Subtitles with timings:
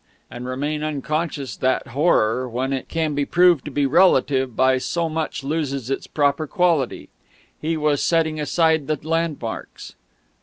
[0.31, 5.07] and remain unconscious that horror, when it can be proved to be relative, by so
[5.07, 7.07] much loses its proper quality.
[7.61, 9.93] He was setting aside the landmarks.